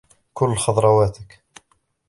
كُل 0.33 0.55
خضراواتك. 0.55 1.43